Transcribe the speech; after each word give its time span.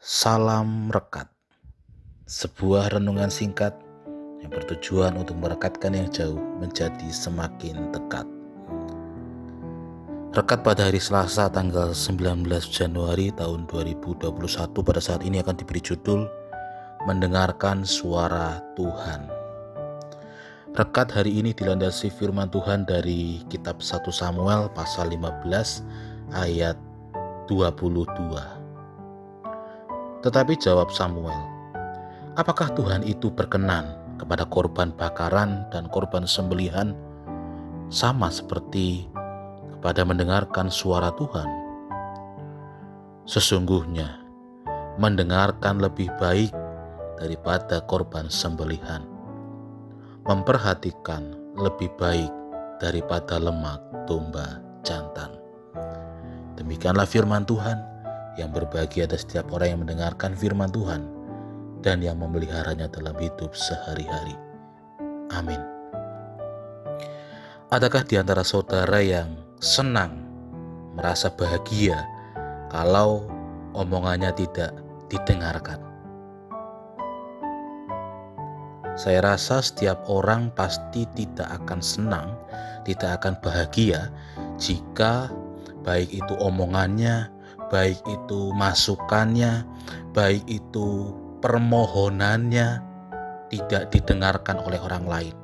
Salam 0.00 0.88
Rekat. 0.88 1.28
Sebuah 2.24 2.96
renungan 2.96 3.28
singkat 3.28 3.76
yang 4.40 4.48
bertujuan 4.48 5.12
untuk 5.12 5.36
merekatkan 5.36 5.92
yang 5.92 6.08
jauh 6.08 6.40
menjadi 6.56 7.04
semakin 7.12 7.92
dekat. 7.92 8.24
Rekat 10.32 10.64
pada 10.64 10.88
hari 10.88 10.96
Selasa 10.96 11.52
tanggal 11.52 11.92
19 11.92 12.48
Januari 12.72 13.28
tahun 13.36 13.68
2021 13.68 14.32
pada 14.72 15.04
saat 15.04 15.20
ini 15.20 15.44
akan 15.44 15.60
diberi 15.60 15.84
judul 15.84 16.24
Mendengarkan 17.04 17.84
Suara 17.84 18.56
Tuhan. 18.80 19.28
Rekat 20.80 21.12
hari 21.12 21.44
ini 21.44 21.52
dilandasi 21.52 22.08
firman 22.08 22.48
Tuhan 22.48 22.88
dari 22.88 23.44
kitab 23.52 23.84
1 23.84 24.00
Samuel 24.08 24.72
pasal 24.72 25.12
15 25.12 25.44
ayat 26.32 26.80
22 27.52 28.59
tetapi 30.20 30.56
jawab 30.60 30.92
Samuel, 30.92 31.36
"Apakah 32.36 32.72
Tuhan 32.76 33.04
itu 33.04 33.32
berkenan 33.32 33.96
kepada 34.20 34.44
korban 34.44 34.92
bakaran 34.92 35.64
dan 35.72 35.88
korban 35.88 36.28
sembelihan 36.28 36.92
sama 37.88 38.28
seperti 38.28 39.08
kepada 39.76 40.04
mendengarkan 40.04 40.68
suara 40.68 41.08
Tuhan?" 41.16 41.48
Sesungguhnya, 43.24 44.20
mendengarkan 45.00 45.80
lebih 45.80 46.12
baik 46.20 46.52
daripada 47.16 47.80
korban 47.84 48.28
sembelihan, 48.28 49.04
memperhatikan 50.28 51.36
lebih 51.56 51.88
baik 51.96 52.32
daripada 52.80 53.36
lemak 53.36 53.80
domba 54.08 54.60
jantan. 54.84 55.36
Demikianlah 56.56 57.08
firman 57.08 57.44
Tuhan 57.44 57.89
yang 58.38 58.54
berbagi 58.54 59.02
atas 59.02 59.26
setiap 59.26 59.50
orang 59.50 59.74
yang 59.74 59.80
mendengarkan 59.82 60.36
firman 60.36 60.70
Tuhan 60.70 61.02
dan 61.80 62.04
yang 62.04 62.20
memeliharanya 62.20 62.86
dalam 62.92 63.16
hidup 63.16 63.56
sehari-hari. 63.56 64.36
Amin. 65.32 65.58
Adakah 67.70 68.02
di 68.02 68.18
antara 68.18 68.42
saudara 68.42 68.98
yang 68.98 69.38
senang, 69.62 70.18
merasa 70.98 71.30
bahagia 71.30 72.02
kalau 72.68 73.30
omongannya 73.78 74.34
tidak 74.34 74.74
didengarkan? 75.06 75.78
Saya 78.98 79.22
rasa 79.24 79.64
setiap 79.64 80.02
orang 80.10 80.52
pasti 80.52 81.08
tidak 81.16 81.48
akan 81.62 81.80
senang, 81.80 82.36
tidak 82.84 83.22
akan 83.22 83.38
bahagia 83.40 84.12
jika 84.60 85.32
baik 85.80 86.12
itu 86.12 86.34
omongannya, 86.36 87.32
baik 87.70 88.02
itu 88.04 88.50
masukannya, 88.52 89.64
baik 90.10 90.42
itu 90.50 91.14
permohonannya 91.38 92.82
tidak 93.48 93.88
didengarkan 93.94 94.58
oleh 94.60 94.78
orang 94.82 95.06
lain. 95.06 95.36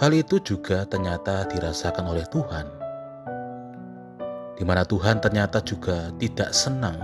Hal 0.00 0.16
itu 0.16 0.40
juga 0.40 0.88
ternyata 0.88 1.44
dirasakan 1.44 2.08
oleh 2.08 2.24
Tuhan, 2.32 2.66
di 4.56 4.64
mana 4.64 4.88
Tuhan 4.88 5.20
ternyata 5.20 5.60
juga 5.60 6.08
tidak 6.16 6.56
senang 6.56 6.96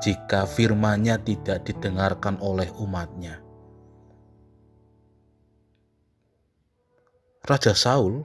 jika 0.00 0.48
firman-Nya 0.48 1.20
tidak 1.20 1.68
didengarkan 1.68 2.40
oleh 2.40 2.72
umatnya. 2.80 3.44
Raja 7.44 7.72
Saul 7.76 8.24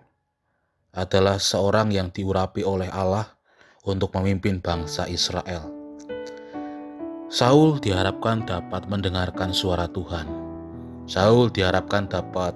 adalah 0.96 1.40
seorang 1.40 1.92
yang 1.92 2.12
diurapi 2.12 2.64
oleh 2.64 2.92
Allah 2.92 3.28
untuk 3.84 4.16
memimpin 4.16 4.64
bangsa 4.64 5.03
Israel. 5.12 5.67
Saul 7.28 7.84
diharapkan 7.84 8.48
dapat 8.48 8.88
mendengarkan 8.88 9.52
suara 9.52 9.92
Tuhan. 9.92 10.23
Saul 11.03 11.52
diharapkan 11.52 12.08
dapat 12.08 12.55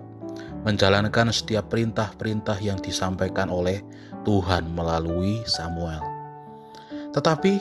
menjalankan 0.64 1.32
setiap 1.36 1.68
perintah-perintah 1.68 2.56
yang 2.64 2.80
disampaikan 2.80 3.52
oleh 3.52 3.84
Tuhan 4.24 4.72
melalui 4.72 5.44
Samuel. 5.44 6.00
Tetapi 7.12 7.54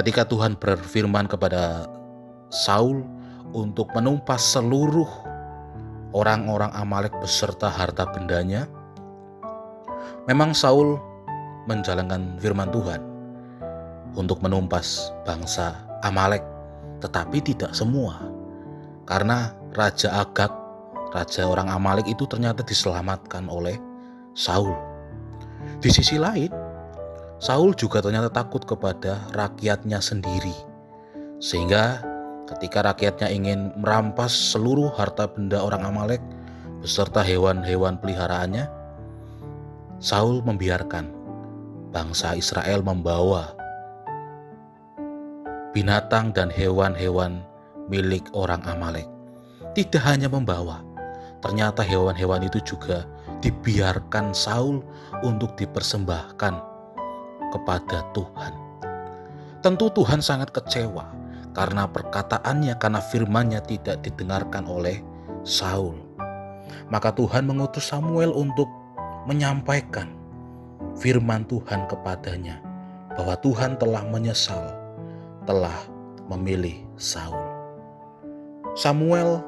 ketika 0.00 0.24
Tuhan 0.24 0.56
berfirman 0.56 1.28
kepada 1.28 1.88
Saul 2.48 3.04
untuk 3.52 3.92
menumpas 3.92 4.40
seluruh 4.56 5.08
orang-orang 6.16 6.70
Amalek 6.72 7.12
beserta 7.20 7.68
harta 7.68 8.08
bendanya, 8.08 8.64
memang 10.30 10.54
Saul 10.54 11.13
menjalankan 11.66 12.36
firman 12.40 12.68
Tuhan 12.70 13.00
untuk 14.14 14.40
menumpas 14.40 15.10
bangsa 15.26 15.74
Amalek, 16.06 16.42
tetapi 17.02 17.42
tidak 17.42 17.74
semua. 17.74 18.20
Karena 19.04 19.52
Raja 19.76 20.22
Agag, 20.24 20.52
raja 21.12 21.44
orang 21.44 21.68
Amalek 21.68 22.08
itu 22.08 22.24
ternyata 22.24 22.64
diselamatkan 22.64 23.50
oleh 23.50 23.76
Saul. 24.32 24.72
Di 25.82 25.90
sisi 25.92 26.16
lain, 26.16 26.48
Saul 27.42 27.76
juga 27.76 28.00
ternyata 28.00 28.32
takut 28.32 28.64
kepada 28.64 29.20
rakyatnya 29.36 30.00
sendiri. 30.00 30.54
Sehingga 31.42 32.00
ketika 32.48 32.80
rakyatnya 32.80 33.28
ingin 33.28 33.74
merampas 33.76 34.32
seluruh 34.32 34.92
harta 34.96 35.28
benda 35.28 35.60
orang 35.60 35.84
Amalek 35.84 36.22
beserta 36.80 37.20
hewan-hewan 37.20 38.00
peliharaannya, 38.00 38.68
Saul 40.00 40.40
membiarkan 40.44 41.23
bangsa 41.94 42.34
Israel 42.34 42.82
membawa 42.82 43.54
binatang 45.70 46.34
dan 46.34 46.50
hewan-hewan 46.50 47.46
milik 47.86 48.26
orang 48.34 48.62
Amalek. 48.66 49.06
Tidak 49.74 50.02
hanya 50.02 50.26
membawa, 50.30 50.82
ternyata 51.38 51.82
hewan-hewan 51.82 52.46
itu 52.46 52.62
juga 52.62 53.06
dibiarkan 53.42 54.34
Saul 54.34 54.82
untuk 55.26 55.54
dipersembahkan 55.58 56.54
kepada 57.54 57.98
Tuhan. 58.14 58.52
Tentu 59.62 59.90
Tuhan 59.90 60.22
sangat 60.22 60.54
kecewa 60.54 61.10
karena 61.54 61.86
perkataannya, 61.86 62.74
karena 62.78 63.00
firmannya 63.02 63.62
tidak 63.66 64.02
didengarkan 64.02 64.66
oleh 64.66 65.02
Saul. 65.46 65.98
Maka 66.90 67.14
Tuhan 67.14 67.46
mengutus 67.46 67.90
Samuel 67.90 68.30
untuk 68.34 68.66
menyampaikan 69.26 70.23
firman 70.98 71.42
Tuhan 71.50 71.90
kepadanya 71.90 72.62
bahwa 73.14 73.34
Tuhan 73.38 73.78
telah 73.78 74.02
menyesal, 74.06 74.74
telah 75.46 75.74
memilih 76.30 76.82
Saul. 76.98 77.42
Samuel 78.74 79.42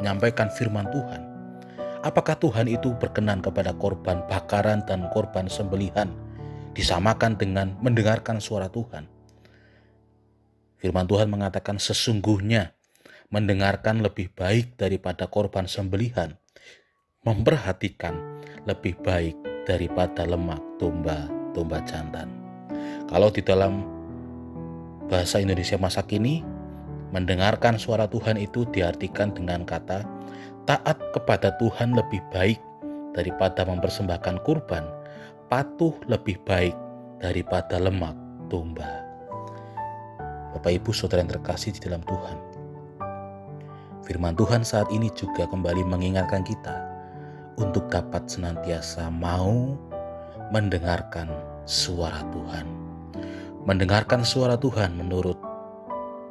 menyampaikan 0.00 0.48
firman 0.52 0.88
Tuhan. 0.88 1.22
Apakah 2.04 2.36
Tuhan 2.36 2.68
itu 2.68 2.92
berkenan 3.00 3.40
kepada 3.40 3.72
korban 3.72 4.20
bakaran 4.28 4.84
dan 4.84 5.08
korban 5.12 5.48
sembelihan 5.48 6.12
disamakan 6.76 7.36
dengan 7.40 7.76
mendengarkan 7.80 8.40
suara 8.40 8.68
Tuhan? 8.68 9.08
Firman 10.76 11.08
Tuhan 11.08 11.32
mengatakan 11.32 11.80
sesungguhnya 11.80 12.76
mendengarkan 13.32 14.04
lebih 14.04 14.28
baik 14.36 14.76
daripada 14.76 15.24
korban 15.32 15.64
sembelihan, 15.64 16.36
memperhatikan 17.24 18.44
lebih 18.68 19.00
baik 19.00 19.43
daripada 19.64 20.28
lemak 20.28 20.60
domba-domba 20.76 21.80
jantan. 21.88 22.28
Kalau 23.08 23.28
di 23.28 23.40
dalam 23.44 23.84
bahasa 25.08 25.40
Indonesia 25.40 25.76
masa 25.76 26.04
kini, 26.04 26.44
mendengarkan 27.12 27.76
suara 27.76 28.08
Tuhan 28.08 28.40
itu 28.40 28.64
diartikan 28.72 29.32
dengan 29.32 29.64
kata 29.64 30.04
taat 30.64 30.96
kepada 31.12 31.52
Tuhan 31.60 31.92
lebih 31.92 32.24
baik 32.32 32.60
daripada 33.12 33.68
mempersembahkan 33.68 34.40
kurban, 34.42 34.84
patuh 35.52 35.92
lebih 36.08 36.40
baik 36.48 36.74
daripada 37.20 37.76
lemak 37.76 38.16
domba. 38.48 39.04
Bapak 40.56 40.70
Ibu 40.70 40.94
Saudara 40.94 41.22
yang 41.22 41.32
terkasih 41.34 41.74
di 41.76 41.80
dalam 41.82 42.00
Tuhan. 42.06 42.38
Firman 44.04 44.36
Tuhan 44.36 44.62
saat 44.62 44.88
ini 44.92 45.08
juga 45.16 45.48
kembali 45.48 45.80
mengingatkan 45.88 46.44
kita 46.44 46.93
untuk 47.58 47.86
dapat 47.90 48.26
senantiasa 48.26 49.10
mau 49.10 49.78
mendengarkan 50.50 51.30
suara 51.64 52.20
Tuhan. 52.30 52.66
Mendengarkan 53.64 54.20
suara 54.26 54.60
Tuhan 54.60 54.92
menurut 54.92 55.40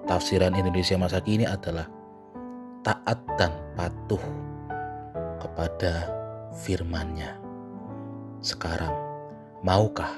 tafsiran 0.06 0.54
Indonesia 0.54 1.00
masa 1.00 1.18
kini 1.24 1.48
adalah 1.50 1.90
taat 2.86 3.20
dan 3.40 3.56
patuh 3.74 4.22
kepada 5.42 6.12
firman-Nya. 6.62 7.40
Sekarang, 8.44 8.94
maukah 9.66 10.14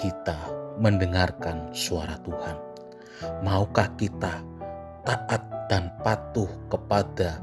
kita 0.00 0.36
mendengarkan 0.80 1.70
suara 1.76 2.16
Tuhan? 2.24 2.56
Maukah 3.44 3.92
kita 4.00 4.42
taat 5.04 5.42
dan 5.68 5.92
patuh 6.02 6.48
kepada 6.72 7.38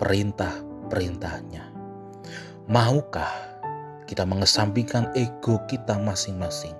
perintah-perintahnya? 0.00 1.75
Maukah 2.66 3.30
kita 4.10 4.26
mengesampingkan 4.26 5.14
ego 5.14 5.62
kita 5.70 6.02
masing-masing 6.02 6.74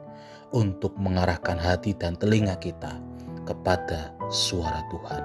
untuk 0.51 0.91
mengarahkan 0.99 1.55
hati 1.55 1.95
dan 1.95 2.19
telinga 2.19 2.59
kita 2.59 2.99
kepada 3.47 4.11
suara 4.27 4.83
Tuhan. 4.91 5.23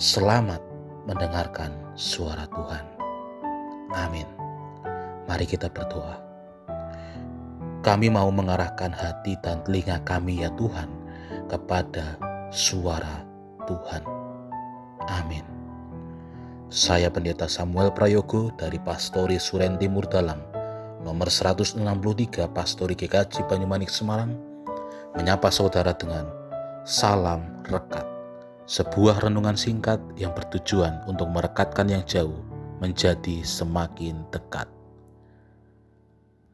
Selamat 0.00 0.64
mendengarkan 1.04 1.76
suara 1.92 2.48
Tuhan. 2.56 2.84
Amin. 3.92 4.24
Mari 5.28 5.44
kita 5.44 5.68
berdoa. 5.68 6.16
Kami 7.84 8.08
mau 8.08 8.32
mengarahkan 8.32 8.96
hati 8.96 9.36
dan 9.44 9.60
telinga 9.68 10.00
kami 10.08 10.40
ya 10.40 10.48
Tuhan 10.56 10.88
kepada 11.52 12.16
suara 12.48 13.28
Tuhan. 13.68 14.08
Amin. 15.04 15.51
Saya 16.72 17.12
Pendeta 17.12 17.52
Samuel 17.52 17.92
Prayogo 17.92 18.48
dari 18.56 18.80
Pastori 18.80 19.36
Suren 19.36 19.76
Timur 19.76 20.08
Dalam, 20.08 20.40
nomor 21.04 21.28
163 21.28 21.76
Pastori 22.48 22.96
GKJ 22.96 23.44
Banyumanik 23.44 23.92
Semarang, 23.92 24.32
menyapa 25.12 25.52
saudara 25.52 25.92
dengan 25.92 26.32
salam 26.88 27.44
rekat. 27.68 28.08
Sebuah 28.64 29.20
renungan 29.20 29.52
singkat 29.52 30.00
yang 30.16 30.32
bertujuan 30.32 31.04
untuk 31.04 31.28
merekatkan 31.28 31.92
yang 31.92 32.00
jauh 32.08 32.40
menjadi 32.80 33.44
semakin 33.44 34.24
dekat. 34.32 34.64